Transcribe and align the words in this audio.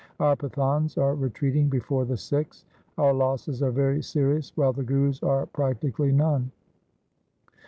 Our 0.19 0.35
Pathans 0.35 0.97
are 0.97 1.13
retreating 1.13 1.69
before 1.69 2.05
the 2.05 2.17
Sikhs. 2.17 2.65
Our 2.97 3.13
losses 3.13 3.61
are 3.61 3.69
very 3.69 4.01
serious, 4.01 4.51
while 4.57 4.73
the 4.73 4.81
Guru's 4.83 5.21
are 5.21 5.45
practically 5.45 6.11
none.' 6.11 6.49